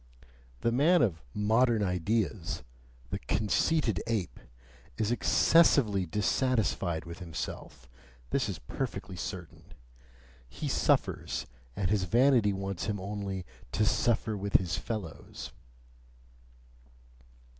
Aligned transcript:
The 0.61 0.71
man 0.71 1.03
of 1.03 1.21
"modern 1.31 1.83
ideas," 1.83 2.63
the 3.11 3.19
conceited 3.19 4.01
ape, 4.07 4.39
is 4.97 5.11
excessively 5.11 6.07
dissatisfied 6.07 7.05
with 7.05 7.19
himself 7.19 7.87
this 8.31 8.49
is 8.49 8.57
perfectly 8.57 9.15
certain. 9.15 9.63
He 10.49 10.67
suffers, 10.67 11.45
and 11.75 11.91
his 11.91 12.05
vanity 12.05 12.51
wants 12.51 12.85
him 12.85 12.99
only 12.99 13.45
"to 13.73 13.85
suffer 13.85 14.35
with 14.35 14.53
his 14.55 14.75
fellows." 14.75 15.51